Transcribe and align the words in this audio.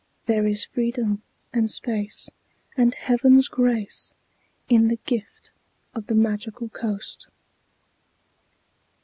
There 0.25 0.47
is 0.47 0.65
freedom 0.65 1.21
and 1.53 1.69
space 1.69 2.31
and 2.75 2.95
Heaven's 2.95 3.47
grace 3.47 4.15
In 4.67 4.87
the 4.87 4.95
gift 5.05 5.51
of 5.93 6.07
the 6.07 6.15
Magical 6.15 6.69
Coast. 6.69 7.27